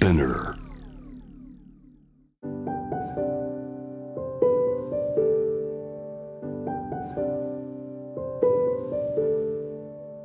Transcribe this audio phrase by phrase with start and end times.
[0.00, 0.54] Spinner.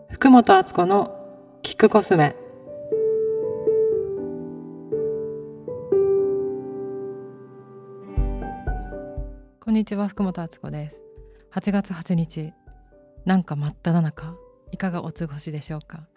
[0.09, 2.37] 福本敦子の聞くコスメ
[9.59, 11.01] こんにちは福本敦子です
[11.53, 12.53] 8月8日
[13.25, 14.37] なんか真っ只中
[14.71, 16.07] いかがお過ごしでしょうか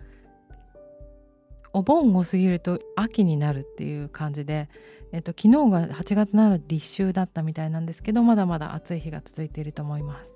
[1.72, 4.68] お盆を過ぎると秋になるっていう感じで、
[5.12, 10.34] えっと、昨日が8月7日立秋だったみたいなんですけどまだまだ暑い日が続いていると思います。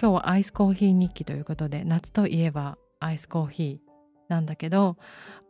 [0.00, 3.92] 今日はアイスコーヒー日記ということで夏といえばアイスコーヒー
[4.28, 4.96] なんだけど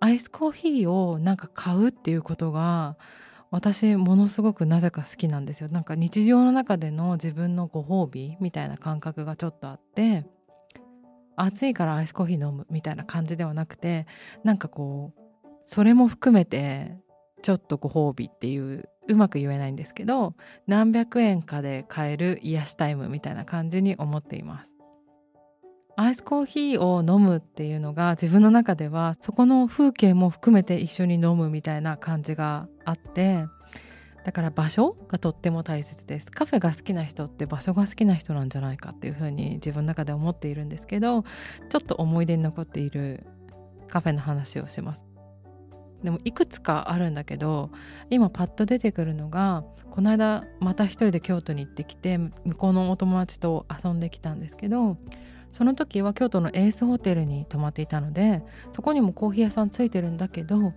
[0.01, 2.97] アイスコーヒーをなんか買うっていうことが
[3.51, 5.69] 私ものすごくなぜか好きなんですよ。
[5.69, 10.27] なんか日常の中での自分のご褒美みたいな感覚がちょっとあって
[11.37, 14.07] 暑いからアイスコーヒー飲むみたいな感じではなくて
[14.45, 16.97] なんかこうそれも含めて
[17.43, 20.35] ちょっとご褒美っていううまく言えないんですけど
[20.67, 24.69] 何百円かで買える癒しタイムみたいな感じに思っています。
[25.95, 33.45] アイスコーヒーを飲むっていうのが自分の中ではそこの風景も含めて一緒に飲むみたいな感じがあって
[34.25, 36.31] だから場所がとっても大切です。
[36.31, 41.23] カフェが好きな人って場所が好きな人なんじゃないかっていうふうに自分の中で思っているんですけど
[41.69, 43.27] ちょっと思い出に残っている
[43.89, 45.05] カフェの話をします。
[46.03, 47.71] でもいくつかあるんだけど
[48.11, 54.97] 今パッと出てくるのがこの間また一人で京都に行ってきて向こうのお友達と遊んできたんですけど
[55.51, 60.73] その時は京都のエースホテルに泊まっていたのでそこにもコーヒー屋さんついてるんだけど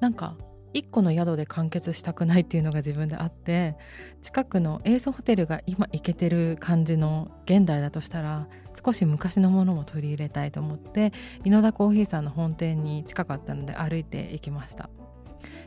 [0.00, 0.36] なんか
[0.74, 3.76] 1個の宿で完結したくないっていうのが自分であって
[4.20, 8.48] 近くのエースホテルが今行けてる感じの現代だとしたら
[8.84, 11.12] 少し昔のものも取り入れたいと思って
[11.44, 14.90] 井野田コーヒーさんの本店に近かったので歩いて行きました。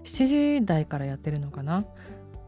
[0.04, 1.86] 7時台からやってるのかな？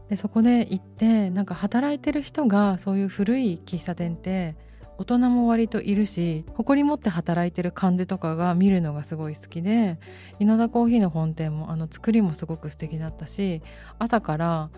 [0.08, 4.56] でそこで行ってなんか働いてる人がそういう古い喫茶店って
[5.00, 9.98] 大人も割といるし誇り持って働いてる感じとかが見るのがすごい好きで
[10.40, 13.62] 井野田コーヒーの本店もあの作りもすごく素敵だったし
[13.98, 14.70] 朝から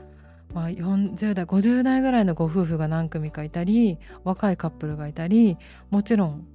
[0.55, 5.57] まあ、40代50代ぐらいのご夫婦が何組かいたり若いカップルがいたり
[5.91, 6.47] もちろん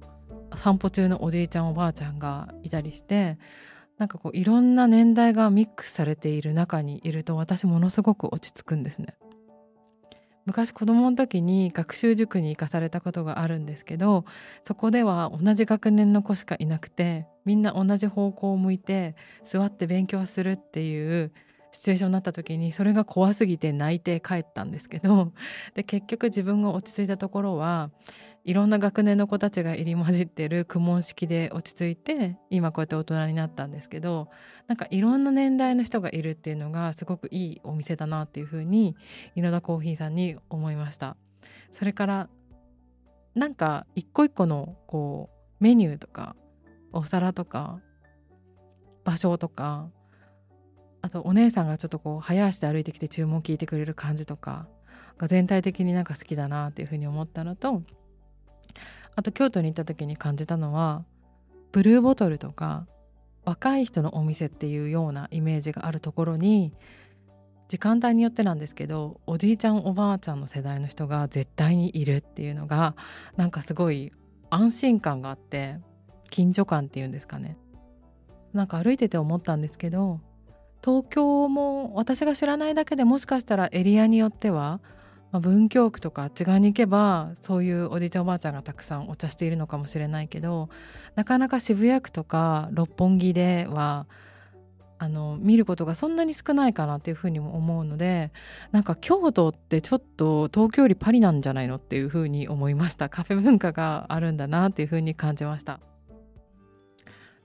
[0.54, 3.38] 散歩中のおじいちゃんおばあちゃんがいたりして
[3.98, 9.18] なんかこういろんな年代がミックスされている中にいると私ものすごく落ち着くんですね。
[10.48, 14.24] 昔子供の時に学習塾に行かされたことがあるんですけど
[14.64, 19.14] そこでは同じ学年の子しかいなくてみんな同じ方向を向いて
[19.44, 21.32] 座って勉強するっていう
[21.70, 25.34] シチュエーションになった時にそれが怖すぎて泣いて帰ったんですけど
[25.74, 27.90] で結局自分が落ち着いたところは
[28.48, 34.28] いろんな学年の子たちが入り混じってる苦問式で落ち着いて今こうやって大人になったんですけど
[34.68, 38.96] なんかいろんな年代の人がいるっていうのがすごくいいお店だなっていうふうに
[39.34, 41.18] 井野田コーヒーさんに思いました。
[41.72, 42.30] それから
[43.34, 45.28] なんか一個一個のこ
[45.60, 46.34] うメニューとか
[46.94, 47.80] お皿とか
[49.04, 49.90] 場所とか
[51.02, 54.68] あとお姉さんがちょっとこう早足で歩いてきて注文聞いてくれる感じとか
[55.18, 57.82] が全体的になんか好きだなっていうふうに思ったのと
[59.18, 61.04] あと京都に行った時に感じたのは
[61.72, 62.86] ブルーボトルとか
[63.44, 66.72] 若い人のお店っていうようなイメージがあるところに
[67.66, 72.94] 時間帯によってなんですけどおじいちゃんおばあちゃんの世代の人が絶対にいるっていうのが
[73.36, 74.12] なんかすごい
[74.50, 75.78] 安心感があって
[76.30, 77.58] 近所感っていうんですかね。
[78.52, 80.20] なんか歩いてて思ったんですけど
[80.80, 84.80] 東京も私が知らないだけでもしかしたらエリアによっては
[85.30, 90.68] まあ、文京区とかあっち側に行けばそういうおじいちゃんおばあちゃんがたくさんお茶しているのかもしれないけど
[91.16, 94.06] なかなか渋谷区とか六本木では
[95.00, 98.32] あの見ることがそんなに少ないかなっていうふうにも思うので
[98.72, 103.08] なんか京都ってちょっと東京よりパリなんじゃないのっていうふうに思いました。
[103.08, 105.78] カフェ文化があるんだなっていうふうに感じました。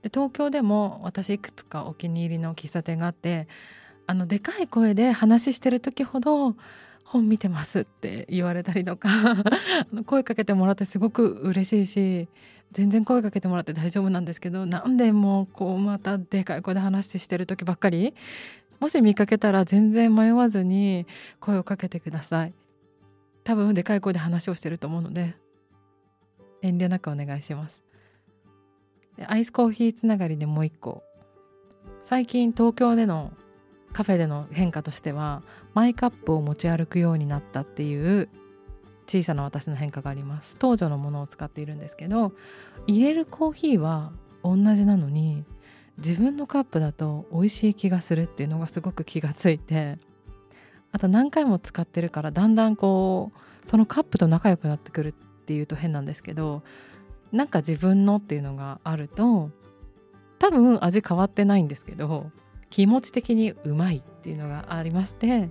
[0.02, 3.46] で東京でも私いくつかお気に入りの喫茶店があって
[4.06, 6.56] あのでかい声で話してる時ほど
[7.04, 9.08] 本見てますって言われたりとか
[10.06, 12.28] 声かけてもらってすごく嬉しいし
[12.72, 18.14] 全然声かけてもらって大丈夫なんですけどなんでもうこうまたでかい声で話してる時ばっかり
[18.80, 21.06] もし見かけたら全然迷わずに
[21.40, 22.54] 声をかけてください。
[23.44, 25.36] 多分でかい声で話をしてると思うので
[26.62, 27.84] 遠慮なくお願いします。
[29.26, 31.02] アイスコーヒーつながりでもう一個。
[32.02, 33.32] 最近東京での
[33.94, 35.42] カフェでの変化としては
[35.72, 38.28] マイカップを持ち歩くようになったっていう
[39.06, 40.56] 小さな私の変化があります。
[40.58, 42.32] 当女のものを使っているんですけど
[42.86, 44.12] 入れるコーヒーは
[44.42, 45.44] 同じなのに
[45.98, 49.98] 自分のカップだと美味しい気がするっていうのがすごく気がついて
[50.90, 56.62] あと何回も使ってるからだんだんこうそのカップと仲良くなってくるっていうと変なんですけど
[57.32, 59.50] なんか自分のっていうのがあると
[60.38, 62.30] 多分味変わってないんですけど
[62.74, 65.48] 気持ち的にうまいっていうのがありまして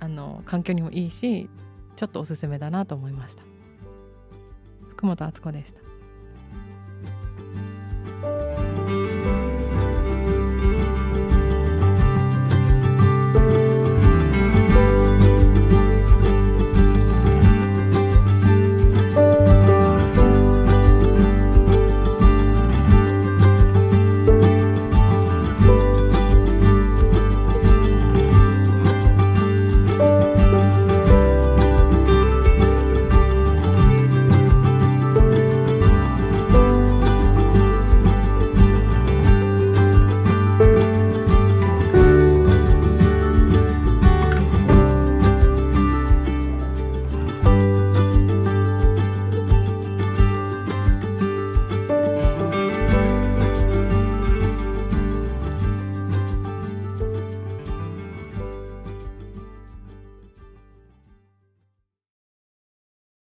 [0.00, 1.48] あの環境にもいいし
[1.96, 3.42] ちょっとおすすめだなと思いました。
[4.90, 5.80] 福本敦子でした。